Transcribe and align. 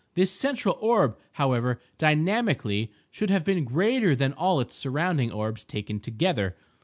This 0.15 0.31
central 0.31 0.79
orb, 0.81 1.15
however, 1.33 1.79
dynamically, 1.99 2.89
should 3.11 3.29
have 3.29 3.43
been 3.43 3.63
greater 3.65 4.15
than 4.15 4.33
all 4.33 4.59
its 4.59 4.73
surrounding 4.73 5.31
orbs 5.31 5.63
taken 5.63 5.99
together. 5.99 6.55